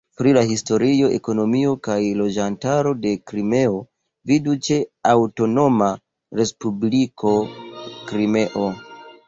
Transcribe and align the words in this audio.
Pri 0.19 0.31
la 0.35 0.41
historio, 0.51 1.09
ekonomio 1.17 1.73
kaj 1.87 1.97
loĝantaro 2.21 2.93
de 3.03 3.11
Krimeo 3.33 3.77
vidu 4.33 4.57
ĉe 4.69 4.81
Aŭtonoma 5.13 5.93
Respubliko 6.43 7.39
Krimeo. 8.13 8.69